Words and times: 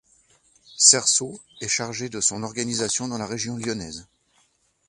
Cersot 0.77 1.39
est 1.61 1.67
chargé 1.67 2.09
de 2.09 2.21
son 2.21 2.41
organisation 2.41 3.07
dans 3.07 3.19
la 3.19 3.27
région 3.27 3.55
lyonnaise. 3.57 4.07